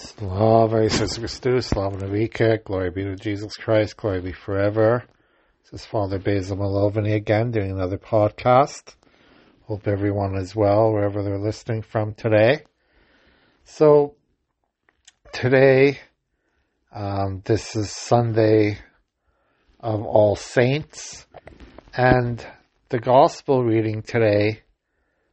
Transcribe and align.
Slava 0.00 0.88
Jesus 0.88 1.18
Christus, 1.18 1.66
Slava 1.66 1.98
Navika, 1.98 2.64
glory 2.64 2.90
be 2.90 3.04
to 3.04 3.16
Jesus 3.16 3.54
Christ, 3.58 3.98
glory 3.98 4.22
be 4.22 4.32
forever. 4.32 5.04
This 5.64 5.82
is 5.82 5.86
Father 5.86 6.18
Basil 6.18 6.56
Malovany 6.56 7.14
again, 7.14 7.50
doing 7.50 7.70
another 7.70 7.98
podcast. 7.98 8.94
Hope 9.66 9.86
everyone 9.86 10.36
is 10.36 10.56
well 10.56 10.90
wherever 10.90 11.22
they're 11.22 11.38
listening 11.38 11.82
from 11.82 12.14
today. 12.14 12.62
So, 13.64 14.14
today, 15.34 16.00
um, 16.90 17.42
this 17.44 17.76
is 17.76 17.90
Sunday 17.90 18.78
of 19.80 20.02
All 20.02 20.34
Saints, 20.34 21.26
and 21.92 22.44
the 22.88 23.00
Gospel 23.00 23.62
reading 23.62 24.00
today 24.00 24.62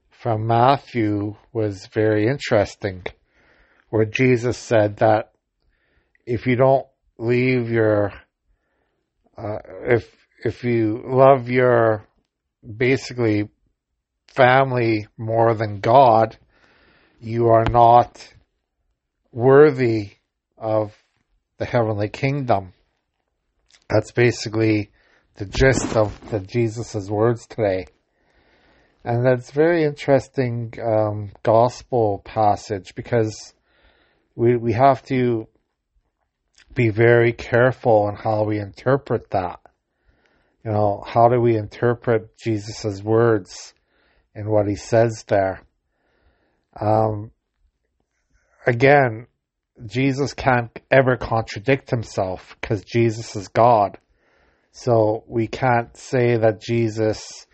from 0.09 0.45
Matthew 0.45 1.38
was 1.54 1.88
very 1.88 2.27
interesting 2.27 3.05
where 3.90 4.06
Jesus 4.06 4.58
said 4.58 4.98
that 4.98 5.32
if 6.26 6.45
you 6.45 6.55
don't 6.55 6.86
leave 7.18 7.70
your, 7.70 8.14
uh, 9.38 9.59
if, 9.86 10.14
if 10.44 10.64
you 10.64 11.02
love 11.05 11.50
your 11.50 12.05
basically 12.76 13.50
family 14.28 15.08
more 15.18 15.54
than 15.54 15.80
God, 15.80 16.38
you 17.20 17.48
are 17.48 17.66
not 17.70 18.34
worthy 19.31 20.12
of 20.58 20.94
the 21.58 21.66
heavenly 21.66 22.09
kingdom. 22.09 22.73
That's 23.90 24.12
basically 24.12 24.92
the 25.36 25.45
gist 25.45 25.95
of 25.95 26.30
the 26.30 26.40
Jesus' 26.40 27.09
words 27.09 27.48
today. 27.48 27.88
And 29.04 29.26
that's 29.26 29.52
very 29.52 29.84
interesting 29.86 30.73
um, 30.84 31.31
gospel 31.44 32.22
passage 32.26 32.94
because 32.94 33.54
we 34.38 34.55
we 34.55 34.73
have 34.73 35.02
to 35.02 35.48
be 36.73 36.89
very 36.89 37.34
careful 37.34 38.03
on 38.03 38.16
how 38.16 38.44
we 38.44 38.59
interpret 38.59 39.31
that. 39.31 39.59
You 40.64 40.72
know, 40.72 41.03
how 41.06 41.28
do 41.28 41.42
we 41.42 41.58
interpret 41.58 42.38
Jesus' 42.38 43.02
words 43.02 43.73
and 44.36 44.48
what 44.48 44.67
he 44.67 44.76
says 44.76 45.26
there? 45.28 45.64
Um, 46.80 47.31
again, 48.67 49.26
Jesus 49.84 50.36
can't 50.36 50.78
ever 50.92 51.17
contradict 51.17 51.89
himself 51.89 52.58
because 52.61 52.83
Jesus 52.83 53.36
is 53.36 53.48
God. 53.48 53.98
So 54.72 55.23
we 55.28 55.48
can't 55.48 55.98
say 55.98 56.38
that 56.38 56.61
Jesus, 56.61 57.48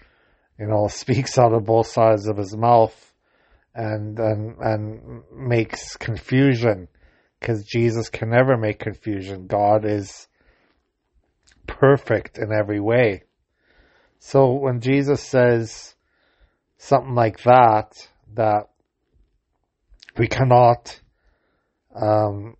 you 0.59 0.67
know, 0.67 0.87
speaks 0.89 1.37
out 1.37 1.53
of 1.53 1.63
both 1.63 1.87
sides 1.87 2.27
of 2.27 2.35
his 2.35 2.57
mouth 2.57 3.12
and 3.75 4.19
and 4.19 4.57
and 4.59 5.23
makes 5.33 5.97
confusion 5.97 6.87
because 7.39 7.63
Jesus 7.63 8.09
can 8.09 8.29
never 8.29 8.57
make 8.57 8.79
confusion. 8.79 9.47
God 9.47 9.85
is 9.85 10.27
perfect 11.67 12.37
in 12.37 12.51
every 12.51 12.79
way. 12.79 13.23
So 14.19 14.53
when 14.53 14.79
Jesus 14.79 15.21
says 15.21 15.95
something 16.77 17.15
like 17.15 17.43
that, 17.43 18.07
that 18.35 18.69
we 20.17 20.27
cannot 20.27 20.99
um, 21.93 22.55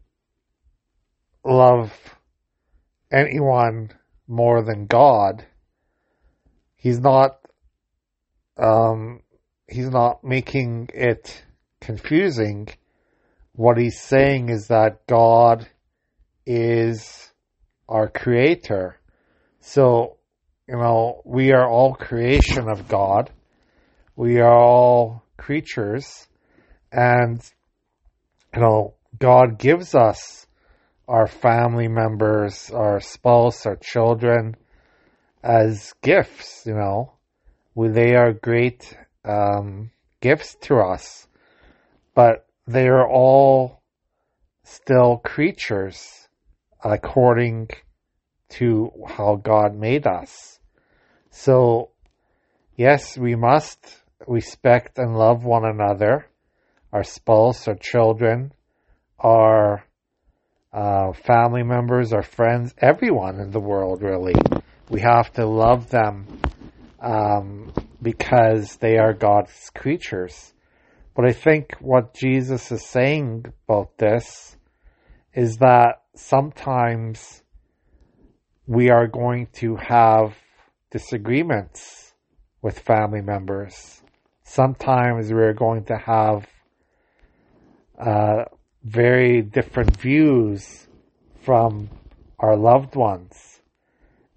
love 1.45 1.93
anyone 3.11 3.91
more 4.27 4.63
than 4.63 4.87
God, 4.87 5.45
he's 6.75 6.99
not 6.99 7.39
um, 8.57 9.21
he's 9.73 9.89
not 9.89 10.23
making 10.23 10.89
it 10.93 11.43
confusing. 11.81 12.69
What 13.53 13.77
he's 13.77 13.99
saying 13.99 14.49
is 14.49 14.67
that 14.67 15.05
God 15.07 15.67
is 16.45 17.31
our 17.89 18.07
creator. 18.07 18.99
So, 19.61 20.17
you 20.67 20.75
know, 20.75 21.21
we 21.25 21.51
are 21.53 21.67
all 21.67 21.95
creation 21.95 22.69
of 22.69 22.87
God. 22.87 23.31
We 24.15 24.39
are 24.39 24.53
all 24.53 25.23
creatures. 25.37 26.27
And, 26.91 27.41
you 28.53 28.61
know, 28.61 28.93
God 29.17 29.57
gives 29.57 29.95
us 29.95 30.47
our 31.07 31.27
family 31.27 31.87
members, 31.87 32.69
our 32.71 32.99
spouse, 32.99 33.65
our 33.65 33.75
children 33.75 34.55
as 35.43 35.93
gifts, 36.01 36.63
you 36.65 36.75
know. 36.75 37.13
They 37.75 38.15
are 38.15 38.33
great 38.33 38.95
um, 39.25 39.91
gifts 40.21 40.55
to 40.61 40.77
us, 40.77 41.27
but 42.13 42.45
they 42.67 42.87
are 42.87 43.07
all 43.07 43.81
still 44.63 45.17
creatures 45.17 46.27
according 46.83 47.69
to 48.49 48.91
how 49.07 49.35
God 49.35 49.75
made 49.75 50.05
us. 50.05 50.59
So, 51.31 51.89
yes, 52.75 53.17
we 53.17 53.35
must 53.35 53.79
respect 54.27 54.97
and 54.97 55.17
love 55.17 55.43
one 55.43 55.65
another, 55.65 56.27
our 56.91 57.03
spouse, 57.03 57.67
our 57.67 57.75
children, 57.75 58.53
our 59.19 59.83
uh, 60.71 61.13
family 61.13 61.63
members, 61.63 62.13
our 62.13 62.23
friends, 62.23 62.73
everyone 62.77 63.39
in 63.39 63.51
the 63.51 63.59
world, 63.59 64.01
really. 64.01 64.35
We 64.89 65.01
have 65.01 65.31
to 65.33 65.45
love 65.45 65.89
them 65.89 66.27
um, 66.99 67.73
because 68.03 68.75
they 68.77 68.97
are 68.97 69.13
God's 69.13 69.71
creatures. 69.73 70.53
But 71.15 71.25
I 71.25 71.31
think 71.31 71.75
what 71.79 72.13
Jesus 72.13 72.71
is 72.71 72.85
saying 72.85 73.45
about 73.67 73.97
this 73.97 74.57
is 75.33 75.57
that 75.57 76.01
sometimes 76.15 77.43
we 78.67 78.89
are 78.89 79.07
going 79.07 79.47
to 79.53 79.75
have 79.75 80.35
disagreements 80.91 82.13
with 82.61 82.79
family 82.79 83.21
members. 83.21 84.01
Sometimes 84.43 85.31
we're 85.31 85.53
going 85.53 85.85
to 85.85 85.97
have 85.97 86.47
uh, 87.99 88.45
very 88.83 89.41
different 89.41 89.97
views 89.97 90.87
from 91.41 91.89
our 92.39 92.55
loved 92.55 92.95
ones. 92.95 93.61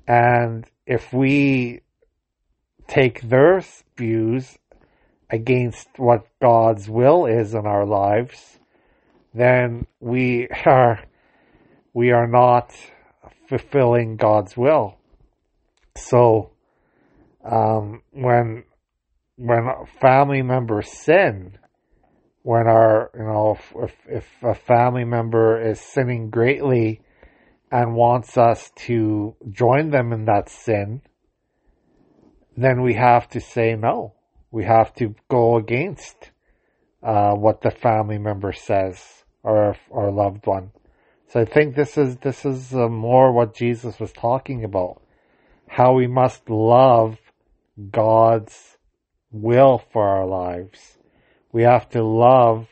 And 0.07 0.67
if 0.87 1.13
we 1.13 1.81
take 2.87 3.23
their 3.23 3.63
views 3.97 4.59
against 5.31 5.89
what 5.97 6.27
God's 6.41 6.89
will 6.89 7.27
is 7.27 7.55
in 7.55 7.67
our 7.67 7.85
lives, 7.85 8.59
then 9.35 9.87
we 10.01 10.49
are 10.67 11.03
we 11.93 12.11
are 12.11 12.27
not 12.27 12.73
fulfilling 13.49 14.17
God's 14.17 14.57
will. 14.57 14.97
So 15.97 16.51
um, 17.45 18.03
when 18.11 18.65
when 19.37 19.69
family 20.01 20.43
members 20.43 20.89
sin, 20.91 21.59
when 22.43 22.67
our 22.67 23.11
you 23.15 23.25
know 23.25 23.59
if, 23.59 23.75
if 23.77 23.95
if 24.09 24.43
a 24.43 24.55
family 24.55 25.05
member 25.05 25.61
is 25.61 25.81
sinning 25.81 26.31
greatly 26.31 27.01
and 27.71 27.95
wants 27.95 28.37
us 28.37 28.71
to 28.77 29.35
join 29.51 29.91
them 29.91 30.13
in 30.13 30.27
that 30.27 30.49
sin, 30.49 31.03
then 32.57 32.83
we 32.83 32.95
have 32.95 33.29
to 33.31 33.41
say 33.41 33.77
no. 33.77 34.15
We 34.51 34.65
have 34.65 34.95
to 34.95 35.15
go 35.29 35.57
against 35.57 36.31
uh, 37.03 37.35
what 37.35 37.61
the 37.61 37.71
family 37.71 38.19
member 38.19 38.53
says 38.53 39.25
or 39.43 39.77
our 39.93 40.11
loved 40.11 40.47
one. 40.47 40.71
So 41.29 41.41
I 41.41 41.45
think 41.45 41.75
this 41.75 41.99
is 41.99 42.17
this 42.19 42.45
is 42.45 42.73
uh, 42.73 42.89
more 42.89 43.33
what 43.33 43.55
Jesus 43.55 43.99
was 43.99 44.13
talking 44.13 44.65
about, 44.65 45.03
how 45.69 45.93
we 45.93 46.07
must 46.07 46.49
love 46.49 47.19
God's 47.91 48.79
will 49.31 49.83
for 49.93 50.07
our 50.09 50.27
lives. 50.27 50.99
We 51.53 51.63
have 51.63 51.89
to 51.91 52.03
love 52.03 52.69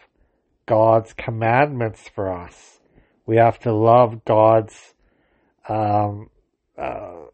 God's 0.66 1.12
commandments 1.12 2.08
for 2.08 2.32
us. 2.32 2.80
We 3.26 3.36
have 3.36 3.58
to 3.60 3.72
love 3.72 4.24
God's 4.24 4.94
um, 5.68 6.30
uh, 6.78 7.26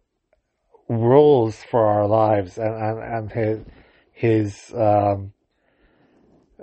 rules 0.91 1.57
for 1.71 1.87
our 1.87 2.07
lives 2.07 2.59
and, 2.59 2.75
and, 2.75 2.99
and 2.99 3.33
his, 3.33 3.59
his, 4.13 4.75
um, 4.75 5.33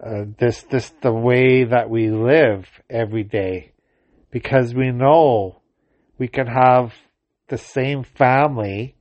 uh, 0.01 0.25
this, 0.37 0.63
this, 0.63 0.91
the 1.01 1.13
way 1.13 1.63
that 1.63 1.89
we 1.89 2.09
live 2.09 2.67
every 2.89 3.23
day. 3.23 3.71
Because 4.29 4.75
we 4.75 4.91
know 4.91 5.61
we 6.17 6.27
can 6.27 6.45
have 6.45 6.93
the 7.47 7.57
same 7.57 8.03
family, 8.03 8.95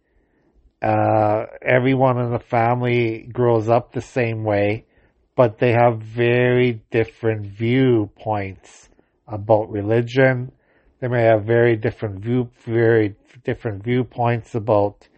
uh, 0.80 1.46
everyone 1.60 2.18
in 2.18 2.30
the 2.30 2.38
family 2.38 3.28
grows 3.32 3.68
up 3.68 3.92
the 3.92 4.00
same 4.00 4.44
way, 4.44 4.86
but 5.34 5.58
they 5.58 5.72
have 5.72 5.98
very 5.98 6.80
different 6.92 7.46
viewpoints 7.46 8.88
about 9.26 9.70
religion. 9.70 10.52
They 11.00 11.08
may 11.08 11.24
have 11.24 11.44
very 11.44 11.76
different 11.76 12.20
view, 12.20 12.48
very 12.64 13.16
different 13.44 13.82
viewpoints 13.82 14.54
about 14.54 15.08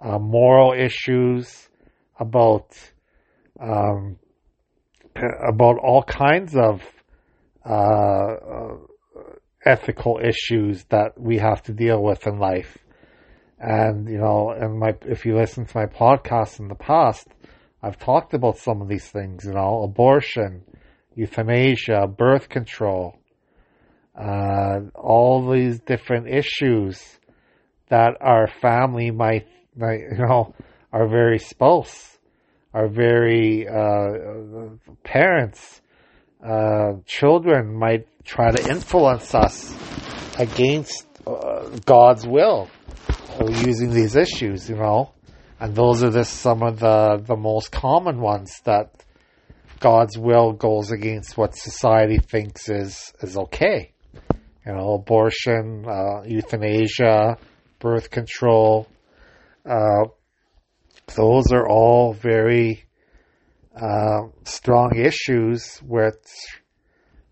uh, 0.00 0.18
moral 0.18 0.72
issues, 0.72 1.68
about 2.18 2.76
um, 3.60 4.16
about 5.16 5.78
all 5.78 6.02
kinds 6.02 6.54
of 6.54 6.82
uh, 7.66 7.72
uh, 7.72 8.76
ethical 9.64 10.20
issues 10.22 10.84
that 10.84 11.20
we 11.20 11.38
have 11.38 11.62
to 11.62 11.72
deal 11.72 12.02
with 12.02 12.26
in 12.26 12.38
life. 12.38 12.78
And 13.58 14.08
you 14.08 14.18
know, 14.18 14.50
and 14.50 14.78
my 14.78 14.94
if 15.02 15.26
you 15.26 15.36
listen 15.36 15.66
to 15.66 15.76
my 15.76 15.86
podcast 15.86 16.60
in 16.60 16.68
the 16.68 16.76
past, 16.76 17.26
I've 17.82 17.98
talked 17.98 18.34
about 18.34 18.58
some 18.58 18.80
of 18.80 18.88
these 18.88 19.08
things. 19.08 19.44
You 19.44 19.52
know, 19.52 19.82
abortion, 19.82 20.62
euthanasia, 21.14 22.06
birth 22.06 22.48
control, 22.48 23.18
uh, 24.16 24.80
all 24.94 25.50
these 25.50 25.80
different 25.80 26.28
issues 26.28 27.18
that 27.88 28.16
our 28.20 28.46
family 28.60 29.10
might, 29.10 29.46
might 29.78 30.00
you 30.12 30.18
know, 30.18 30.54
our 30.92 31.08
very 31.08 31.38
spouse, 31.38 32.18
our 32.74 32.88
very 32.88 33.66
uh, 33.68 34.68
parents, 35.04 35.80
uh, 36.44 36.92
children 37.06 37.74
might 37.74 38.06
try 38.24 38.50
to 38.50 38.70
influence 38.70 39.34
us 39.34 39.74
against 40.38 41.06
uh, 41.26 41.68
God's 41.84 42.26
will 42.26 42.68
using 43.40 43.90
these 43.90 44.16
issues, 44.16 44.68
you 44.68 44.76
know. 44.76 45.12
And 45.60 45.74
those 45.74 46.02
are 46.04 46.10
just 46.10 46.34
some 46.34 46.62
of 46.62 46.78
the, 46.78 47.22
the 47.24 47.36
most 47.36 47.72
common 47.72 48.20
ones 48.20 48.52
that 48.64 49.04
God's 49.80 50.16
will 50.16 50.52
goes 50.52 50.90
against 50.90 51.36
what 51.36 51.56
society 51.56 52.18
thinks 52.18 52.68
is, 52.68 53.12
is 53.20 53.36
okay. 53.36 53.92
You 54.66 54.74
know, 54.74 54.94
abortion, 54.94 55.84
uh, 55.88 56.22
euthanasia, 56.26 57.38
birth 57.78 58.10
control. 58.10 58.86
Uh, 59.68 60.06
those 61.14 61.52
are 61.52 61.68
all 61.68 62.14
very 62.14 62.84
uh, 63.76 64.22
strong 64.44 64.96
issues 64.96 65.78
where 65.86 66.12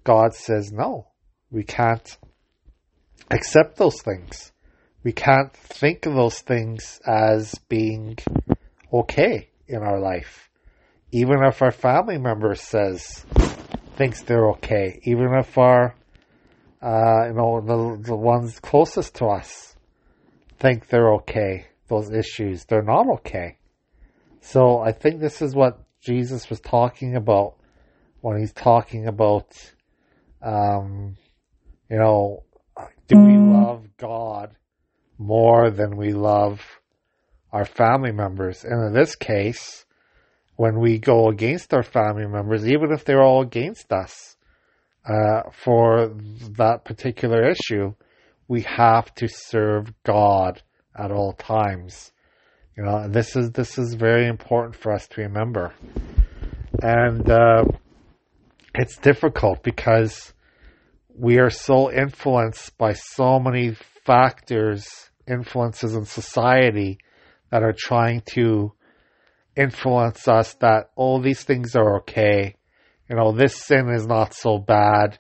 God 0.05 0.35
says, 0.35 0.71
no, 0.71 1.09
we 1.51 1.65
can't 1.65 2.19
accept 3.31 3.77
those 3.77 4.01
things. 4.03 4.53
We 5.03 5.13
can't 5.13 5.53
think 5.53 6.07
of 6.07 6.15
those 6.15 6.41
things 6.41 7.01
as 7.07 7.55
being 7.69 8.19
okay 8.93 9.49
in 9.67 9.83
our 9.83 10.01
life. 10.01 10.51
Even 11.13 11.43
if 11.43 11.63
our 11.63 11.71
family 11.73 12.19
member 12.19 12.55
says, 12.55 13.25
thinks 13.97 14.23
they're 14.23 14.51
okay. 14.51 15.01
Even 15.05 15.33
if 15.39 15.57
our, 15.57 15.95
uh, 16.83 17.29
you 17.29 17.35
know, 17.35 17.61
the, 17.61 18.03
the 18.03 18.17
ones 18.17 18.61
closest 18.61 19.15
to 19.17 19.27
us 19.27 19.75
think 20.59 20.89
they're 20.89 21.15
okay. 21.15 21.67
Those 21.89 22.11
issues, 22.11 22.65
they're 22.65 22.83
not 22.83 23.09
okay. 23.09 23.59
So 24.41 24.79
I 24.81 24.93
think 24.93 25.21
this 25.21 25.43
is 25.43 25.55
what 25.55 25.81
Jesus 26.01 26.49
was 26.51 26.61
talking 26.61 27.17
about 27.17 27.57
when 28.21 28.39
he's 28.39 28.53
talking 28.53 29.07
about, 29.07 29.53
um, 30.43 31.17
you 31.91 31.97
know, 31.97 32.43
do 33.09 33.19
we 33.19 33.37
love 33.37 33.85
God 33.97 34.57
more 35.19 35.71
than 35.71 35.97
we 35.97 36.13
love 36.13 36.61
our 37.53 37.65
family 37.65 38.13
members? 38.13 38.65
And 38.65 38.87
in 38.89 38.93
this 38.93 39.15
case, 39.15 39.85
when 40.57 40.81
we 40.81 40.99
go 40.99 41.29
against 41.29 41.73
our 41.73 41.83
family 41.83 42.27
members, 42.27 42.67
even 42.67 42.93
if 42.93 43.05
they're 43.05 43.23
all 43.23 43.43
against 43.43 43.93
us, 43.93 44.37
uh, 45.09 45.43
for 45.53 46.11
that 46.57 46.85
particular 46.85 47.49
issue, 47.49 47.95
we 48.49 48.63
have 48.63 49.15
to 49.15 49.29
serve 49.29 49.93
God 50.03 50.63
at 50.97 51.11
all 51.11 51.33
times. 51.33 52.13
You 52.77 52.85
know, 52.85 53.09
this 53.09 53.37
is 53.37 53.53
this 53.53 53.79
is 53.79 53.95
very 53.95 54.27
important 54.27 54.77
for 54.77 54.93
us 54.93 55.09
to 55.09 55.23
remember, 55.23 55.73
and 56.83 57.29
uh, 57.29 57.65
it's 58.75 58.99
difficult 58.99 59.63
because 59.63 60.35
we 61.19 61.39
are 61.39 61.51
so 61.51 61.91
influenced 61.91 62.77
by 62.77 62.93
so 62.93 63.39
many 63.39 63.75
factors, 64.05 64.87
influences 65.27 65.95
in 65.95 66.05
society 66.05 66.99
that 67.51 67.63
are 67.63 67.75
trying 67.77 68.23
to 68.35 68.73
influence 69.57 70.29
us 70.29 70.55
that 70.55 70.91
all 70.95 71.19
oh, 71.19 71.23
these 71.23 71.43
things 71.43 71.75
are 71.75 71.99
okay. 71.99 72.55
You 73.09 73.17
know, 73.17 73.33
this 73.33 73.57
sin 73.57 73.89
is 73.89 74.07
not 74.07 74.35
so 74.35 74.59
bad. 74.59 75.17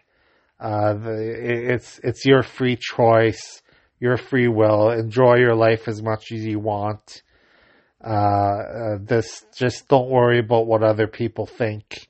Uh, 0.60 0.94
the, 0.94 1.72
it's 1.72 2.00
it's 2.02 2.24
your 2.24 2.42
free 2.42 2.76
choice, 2.76 3.62
your 3.98 4.16
free 4.16 4.48
will. 4.48 4.90
Enjoy 4.90 5.36
your 5.36 5.54
life 5.54 5.88
as 5.88 6.02
much 6.02 6.32
as 6.32 6.44
you 6.44 6.58
want. 6.58 7.22
Uh, 8.04 8.08
uh, 8.08 8.98
this 9.00 9.44
just 9.56 9.88
don't 9.88 10.10
worry 10.10 10.38
about 10.38 10.66
what 10.66 10.82
other 10.82 11.06
people 11.06 11.46
think. 11.46 12.08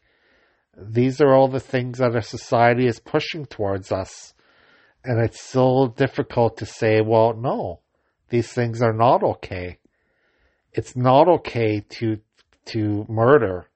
These 0.77 1.21
are 1.21 1.33
all 1.33 1.49
the 1.49 1.61
things 1.61 1.99
that 1.99 2.15
our 2.15 2.23
society 2.23 2.87
is 2.87 3.01
pushing 3.01 3.47
towards 3.47 3.93
us. 3.93 4.35
And 5.05 5.25
it's 5.25 5.41
so 5.41 5.95
difficult 5.97 6.59
to 6.59 6.67
say, 6.67 7.01
well, 7.01 7.35
no, 7.35 7.81
these 8.29 8.53
things 8.53 8.83
are 8.83 8.93
not 8.93 9.23
okay. 9.23 9.79
It's 10.73 10.97
not 10.97 11.29
okay 11.29 11.81
to, 11.89 12.19
to 12.67 13.07
murder, 13.09 13.67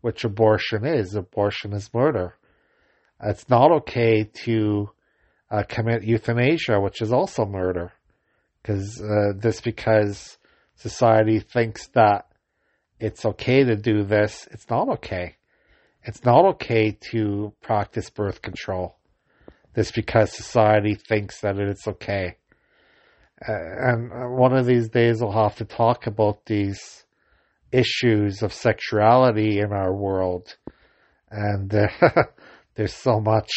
which 0.00 0.24
abortion 0.24 0.86
is. 0.86 1.14
Abortion 1.14 1.72
is 1.72 1.92
murder. 1.92 2.36
It's 3.22 3.48
not 3.48 3.70
okay 3.72 4.24
to 4.44 4.90
uh, 5.50 5.62
commit 5.68 6.02
euthanasia, 6.02 6.80
which 6.80 7.00
is 7.00 7.12
also 7.12 7.44
murder. 7.44 7.92
Because, 8.62 9.00
uh, 9.00 9.32
this 9.36 9.60
because 9.60 10.38
society 10.74 11.40
thinks 11.40 11.86
that 11.88 12.26
it's 12.98 13.24
okay 13.24 13.64
to 13.64 13.76
do 13.76 14.02
this, 14.02 14.48
it's 14.50 14.68
not 14.68 14.88
okay. 14.88 15.36
It's 16.02 16.24
not 16.24 16.44
okay 16.54 16.96
to 17.10 17.52
practice 17.60 18.10
birth 18.10 18.42
control. 18.42 18.96
This 19.74 19.90
because 19.90 20.32
society 20.32 20.94
thinks 20.94 21.40
that 21.40 21.58
it's 21.58 21.86
okay. 21.86 22.36
Uh, 23.46 23.52
and 23.52 24.36
one 24.38 24.56
of 24.56 24.66
these 24.66 24.88
days 24.88 25.20
we'll 25.20 25.32
have 25.32 25.56
to 25.56 25.64
talk 25.64 26.06
about 26.06 26.46
these 26.46 27.04
issues 27.70 28.42
of 28.42 28.52
sexuality 28.54 29.58
in 29.60 29.72
our 29.72 29.94
world. 29.94 30.56
And 31.30 31.74
uh, 31.74 31.88
there's 32.74 32.94
so 32.94 33.20
much, 33.20 33.50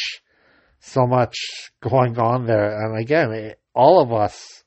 so 0.80 1.06
much 1.06 1.36
going 1.82 2.18
on 2.18 2.46
there. 2.46 2.84
And 2.84 3.00
again, 3.00 3.32
it, 3.32 3.60
all 3.74 4.02
of 4.02 4.12
us 4.12 4.64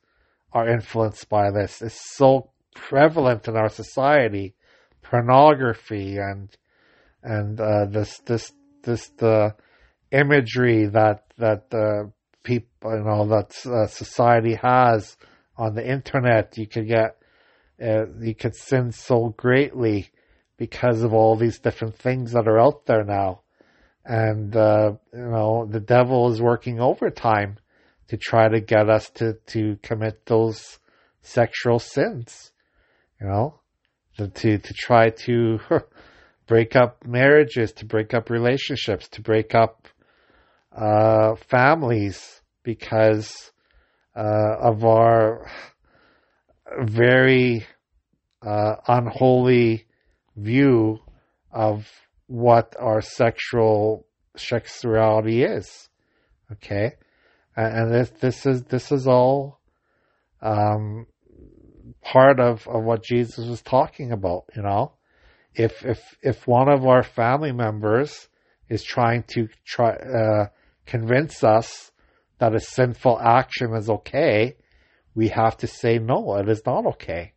are 0.52 0.68
influenced 0.68 1.28
by 1.28 1.50
this. 1.50 1.82
It's 1.82 2.16
so 2.16 2.50
prevalent 2.74 3.48
in 3.48 3.56
our 3.56 3.68
society, 3.68 4.54
pornography 5.02 6.16
and 6.16 6.48
and 7.22 7.60
uh, 7.60 7.86
this 7.86 8.18
this 8.26 8.52
this 8.82 9.08
the 9.18 9.54
imagery 10.10 10.86
that 10.86 11.24
that 11.38 11.72
uh, 11.72 12.08
people 12.42 12.96
you 12.96 13.04
know 13.04 13.26
that 13.26 13.54
uh, 13.66 13.86
society 13.86 14.54
has 14.54 15.16
on 15.56 15.74
the 15.74 15.88
internet. 15.88 16.56
You 16.58 16.66
could 16.66 16.88
get 16.88 17.16
uh, 17.82 18.06
you 18.20 18.34
could 18.34 18.56
sin 18.56 18.92
so 18.92 19.34
greatly 19.36 20.10
because 20.56 21.02
of 21.02 21.12
all 21.12 21.36
these 21.36 21.58
different 21.58 21.96
things 21.96 22.32
that 22.32 22.46
are 22.46 22.60
out 22.60 22.86
there 22.86 23.04
now, 23.04 23.41
and 24.04 24.54
uh, 24.56 24.92
you 25.12 25.20
know 25.20 25.66
the 25.66 25.80
devil 25.80 26.30
is 26.32 26.40
working 26.40 26.80
overtime 26.80 27.58
to 28.12 28.18
try 28.18 28.46
to 28.46 28.60
get 28.60 28.90
us 28.90 29.08
to, 29.08 29.34
to 29.46 29.78
commit 29.82 30.26
those 30.26 30.78
sexual 31.22 31.78
sins, 31.78 32.52
you 33.18 33.26
know, 33.26 33.58
to, 34.18 34.28
to, 34.28 34.58
to 34.58 34.74
try 34.74 35.08
to 35.08 35.58
break 36.46 36.76
up 36.76 37.06
marriages, 37.06 37.72
to 37.72 37.86
break 37.86 38.12
up 38.12 38.28
relationships, 38.28 39.08
to 39.08 39.22
break 39.22 39.54
up 39.54 39.88
uh, 40.76 41.36
families 41.48 42.42
because 42.62 43.50
uh, 44.14 44.56
of 44.60 44.84
our 44.84 45.46
very 46.82 47.64
uh, 48.46 48.74
unholy 48.88 49.86
view 50.36 50.98
of 51.50 51.88
what 52.26 52.76
our 52.78 53.00
sexual 53.00 54.06
sexuality 54.36 55.42
is. 55.42 55.88
Okay, 56.52 56.92
and 57.56 57.92
this 57.92 58.10
this 58.20 58.46
is 58.46 58.64
this 58.64 58.92
is 58.92 59.06
all 59.06 59.60
um, 60.40 61.06
part 62.02 62.40
of, 62.40 62.66
of 62.68 62.82
what 62.82 63.04
Jesus 63.04 63.46
was 63.46 63.62
talking 63.62 64.12
about. 64.12 64.44
You 64.54 64.62
know, 64.62 64.92
if 65.54 65.84
if 65.84 66.00
if 66.22 66.46
one 66.46 66.68
of 66.68 66.86
our 66.86 67.02
family 67.02 67.52
members 67.52 68.28
is 68.68 68.82
trying 68.82 69.24
to 69.34 69.48
try 69.64 69.92
uh, 69.94 70.46
convince 70.86 71.42
us 71.44 71.90
that 72.38 72.54
a 72.54 72.60
sinful 72.60 73.20
action 73.20 73.74
is 73.74 73.88
okay, 73.88 74.56
we 75.14 75.28
have 75.28 75.56
to 75.58 75.66
say 75.66 75.98
no. 75.98 76.36
It 76.36 76.48
is 76.48 76.62
not 76.66 76.86
okay. 76.86 77.32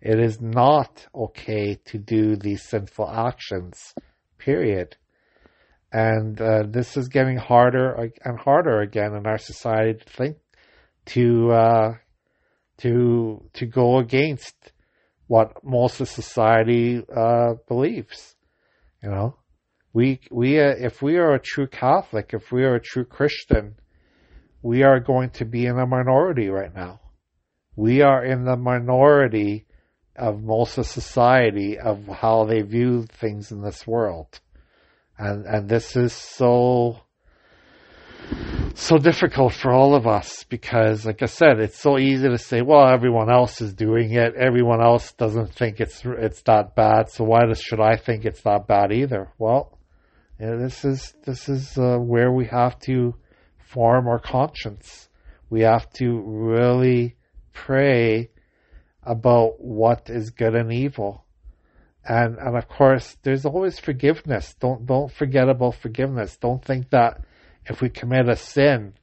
It 0.00 0.20
is 0.20 0.40
not 0.40 1.06
okay 1.14 1.78
to 1.86 1.98
do 1.98 2.36
these 2.36 2.62
sinful 2.62 3.08
actions. 3.08 3.94
Period. 4.38 4.96
And 5.92 6.40
uh, 6.40 6.64
this 6.68 6.96
is 6.96 7.08
getting 7.08 7.38
harder 7.38 8.10
and 8.24 8.38
harder 8.38 8.80
again 8.80 9.14
in 9.14 9.26
our 9.26 9.38
society 9.38 9.98
to 9.98 10.10
think 10.10 10.36
to 11.06 11.50
uh, 11.52 11.94
to 12.78 13.48
to 13.54 13.66
go 13.66 13.98
against 13.98 14.72
what 15.28 15.64
most 15.64 16.00
of 16.00 16.08
society 16.08 17.02
uh, 17.14 17.54
believes. 17.66 18.36
You 19.02 19.10
know, 19.10 19.36
We 19.92 20.20
we 20.30 20.60
uh, 20.60 20.74
if 20.78 21.00
we 21.00 21.16
are 21.16 21.32
a 21.32 21.40
true 21.40 21.68
Catholic, 21.68 22.34
if 22.34 22.52
we 22.52 22.64
are 22.64 22.74
a 22.74 22.80
true 22.80 23.06
Christian, 23.06 23.76
we 24.60 24.82
are 24.82 25.00
going 25.00 25.30
to 25.30 25.46
be 25.46 25.64
in 25.64 25.78
a 25.78 25.86
minority 25.86 26.48
right 26.50 26.74
now. 26.74 27.00
We 27.76 28.02
are 28.02 28.22
in 28.22 28.44
the 28.44 28.56
minority 28.56 29.64
of 30.16 30.42
most 30.42 30.78
of 30.78 30.86
society 30.86 31.78
of 31.78 32.06
how 32.06 32.44
they 32.44 32.62
view 32.62 33.06
things 33.08 33.52
in 33.52 33.62
this 33.62 33.86
world. 33.86 34.40
And 35.18 35.46
and 35.46 35.68
this 35.68 35.96
is 35.96 36.12
so 36.12 37.00
so 38.74 38.98
difficult 38.98 39.54
for 39.54 39.72
all 39.72 39.94
of 39.94 40.06
us 40.06 40.44
because 40.44 41.06
like 41.06 41.22
I 41.22 41.26
said, 41.26 41.60
it's 41.60 41.78
so 41.78 41.98
easy 41.98 42.28
to 42.28 42.38
say, 42.38 42.60
well, 42.60 42.88
everyone 42.88 43.30
else 43.30 43.60
is 43.60 43.72
doing 43.72 44.12
it. 44.12 44.34
Everyone 44.34 44.82
else 44.82 45.12
doesn't 45.12 45.54
think 45.54 45.80
it's 45.80 46.02
it's 46.04 46.42
that 46.42 46.74
bad, 46.74 47.10
so 47.10 47.24
why 47.24 47.50
should 47.54 47.80
I 47.80 47.96
think 47.96 48.24
it's 48.24 48.44
not 48.44 48.66
bad 48.66 48.92
either? 48.92 49.32
Well, 49.38 49.78
yeah, 50.40 50.56
this 50.56 50.84
is 50.84 51.14
this 51.24 51.48
is 51.48 51.78
uh, 51.78 51.96
where 51.98 52.30
we 52.32 52.46
have 52.46 52.78
to 52.80 53.14
form 53.58 54.06
our 54.06 54.18
conscience. 54.18 55.08
We 55.48 55.62
have 55.62 55.90
to 55.94 56.20
really 56.24 57.16
pray 57.52 58.30
about 59.06 59.60
what 59.60 60.10
is 60.10 60.30
good 60.30 60.54
and 60.54 60.72
evil. 60.72 61.24
And 62.04 62.38
and 62.38 62.56
of 62.56 62.68
course 62.68 63.16
there's 63.22 63.46
always 63.46 63.78
forgiveness. 63.78 64.54
Don't 64.60 64.84
don't 64.84 65.10
forget 65.10 65.48
about 65.48 65.76
forgiveness. 65.76 66.36
Don't 66.36 66.64
think 66.64 66.90
that 66.90 67.24
if 67.64 67.80
we 67.80 67.88
commit 67.88 68.28
a 68.28 68.36
sin, 68.36 68.94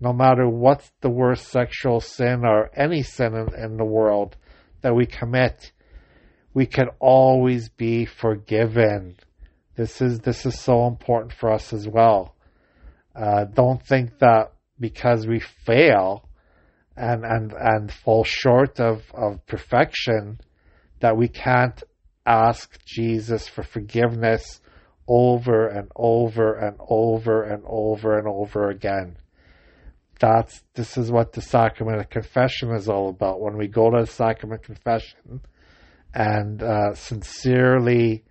no 0.00 0.12
matter 0.12 0.48
what's 0.48 0.90
the 1.00 1.10
worst 1.10 1.48
sexual 1.48 2.00
sin 2.00 2.44
or 2.44 2.70
any 2.74 3.02
sin 3.02 3.34
in, 3.34 3.54
in 3.54 3.76
the 3.76 3.84
world 3.84 4.36
that 4.80 4.94
we 4.94 5.06
commit, 5.06 5.72
we 6.52 6.66
can 6.66 6.88
always 6.98 7.68
be 7.68 8.04
forgiven. 8.04 9.16
This 9.76 10.02
is 10.02 10.20
this 10.20 10.44
is 10.44 10.58
so 10.58 10.86
important 10.86 11.32
for 11.32 11.52
us 11.52 11.72
as 11.72 11.86
well. 11.86 12.34
Uh, 13.14 13.44
don't 13.44 13.82
think 13.82 14.18
that 14.18 14.52
because 14.80 15.26
we 15.26 15.40
fail 15.40 16.28
and 16.96 17.24
and 17.24 17.52
and 17.52 17.92
fall 17.92 18.24
short 18.24 18.80
of 18.80 19.02
of 19.14 19.44
perfection 19.46 20.38
that 21.00 21.16
we 21.16 21.28
can't 21.28 21.82
ask 22.26 22.78
Jesus 22.84 23.48
for 23.48 23.62
forgiveness 23.62 24.60
over 25.08 25.66
and 25.66 25.90
over 25.96 26.54
and 26.54 26.76
over 26.78 27.42
and 27.42 27.62
over 27.66 28.18
and 28.18 28.28
over 28.28 28.70
again. 28.70 29.16
That's 30.20 30.62
this 30.74 30.96
is 30.96 31.10
what 31.10 31.32
the 31.32 31.40
sacrament 31.40 31.98
of 31.98 32.10
confession 32.10 32.70
is 32.70 32.88
all 32.88 33.08
about. 33.08 33.40
When 33.40 33.56
we 33.56 33.66
go 33.66 33.90
to 33.90 34.02
the 34.02 34.06
sacrament 34.06 34.60
of 34.60 34.66
confession 34.66 35.40
and 36.14 36.62
uh, 36.62 36.94
sincerely 36.94 38.24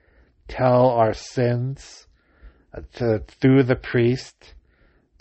tell 0.47 0.89
our 0.89 1.13
sins 1.13 2.07
uh, 2.73 2.81
to, 2.93 3.23
through 3.27 3.63
the 3.63 3.75
priest 3.75 4.53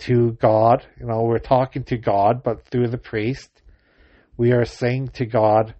to 0.00 0.32
God. 0.32 0.84
You 0.98 1.06
know, 1.06 1.22
we're 1.22 1.38
talking 1.38 1.84
to 1.84 1.96
God, 1.96 2.42
but 2.42 2.66
through 2.66 2.88
the 2.88 2.98
priest, 2.98 3.62
we 4.36 4.52
are 4.52 4.64
saying 4.64 5.08
to 5.14 5.26
God, 5.26 5.74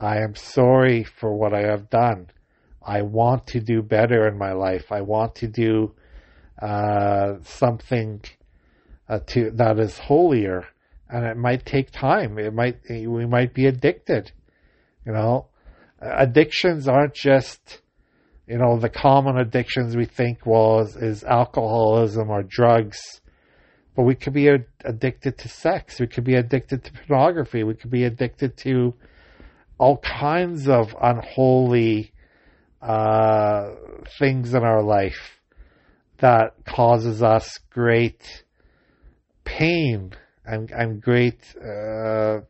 I 0.00 0.18
am 0.18 0.34
sorry 0.34 1.04
for 1.04 1.34
what 1.34 1.54
I 1.54 1.62
have 1.62 1.90
done. 1.90 2.28
I 2.82 3.02
want 3.02 3.48
to 3.48 3.60
do 3.60 3.82
better 3.82 4.28
in 4.28 4.38
my 4.38 4.52
life. 4.52 4.92
I 4.92 5.00
want 5.00 5.34
to 5.36 5.48
do 5.48 5.94
uh, 6.60 7.34
something 7.42 8.22
uh, 9.08 9.20
to 9.26 9.50
that 9.52 9.78
is 9.78 9.98
holier, 9.98 10.66
and 11.08 11.24
it 11.24 11.36
might 11.36 11.66
take 11.66 11.90
time. 11.90 12.38
It 12.38 12.54
might 12.54 12.78
we 12.88 13.26
might 13.26 13.54
be 13.54 13.66
addicted. 13.66 14.30
You 15.04 15.12
know, 15.12 15.46
addictions 16.00 16.86
aren't 16.86 17.14
just 17.14 17.80
you 18.46 18.58
know 18.58 18.78
the 18.78 18.88
common 18.88 19.38
addictions 19.38 19.96
we 19.96 20.04
think 20.04 20.46
was 20.46 20.96
is 20.96 21.24
alcoholism 21.24 22.30
or 22.30 22.42
drugs 22.42 23.20
but 23.96 24.02
we 24.02 24.14
could 24.14 24.34
be 24.34 24.48
addicted 24.84 25.38
to 25.38 25.48
sex. 25.48 25.98
We 25.98 26.06
could 26.06 26.24
be 26.24 26.34
addicted 26.34 26.84
to 26.84 26.92
pornography. 26.92 27.64
We 27.64 27.74
could 27.74 27.90
be 27.90 28.04
addicted 28.04 28.58
to 28.58 28.94
all 29.78 29.96
kinds 29.96 30.68
of 30.68 30.94
unholy 31.00 32.12
uh, 32.82 33.70
things 34.18 34.52
in 34.52 34.62
our 34.62 34.82
life 34.82 35.40
that 36.18 36.52
causes 36.66 37.22
us 37.22 37.58
great 37.70 38.44
pain 39.44 40.12
and, 40.44 40.70
and 40.70 41.00
great, 41.00 41.40
uh, 41.56 42.40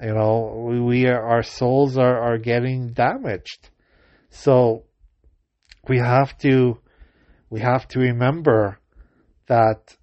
you 0.00 0.14
know, 0.14 0.64
we, 0.68 0.80
we 0.80 1.06
are, 1.06 1.20
our 1.20 1.42
souls 1.42 1.98
are, 1.98 2.18
are 2.20 2.38
getting 2.38 2.92
damaged. 2.92 3.70
So 4.30 4.84
we 5.88 5.98
have 5.98 6.38
to, 6.38 6.78
we 7.50 7.60
have 7.60 7.88
to 7.88 7.98
remember 7.98 8.78
that 9.48 9.97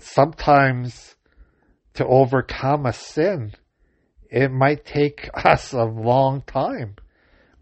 sometimes 0.00 1.16
to 1.94 2.06
overcome 2.06 2.86
a 2.86 2.92
sin, 2.92 3.52
it 4.30 4.50
might 4.50 4.84
take 4.84 5.30
us 5.44 5.72
a 5.72 5.84
long 5.84 6.42
time. 6.42 6.96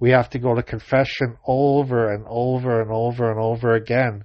We 0.01 0.11
have 0.11 0.31
to 0.31 0.39
go 0.39 0.55
to 0.55 0.63
confession 0.63 1.37
over 1.47 2.13
and 2.13 2.25
over 2.29 2.83
and 2.83 2.91
over 2.91 3.31
and 3.31 3.41
over 3.41 3.75
again 3.75 4.25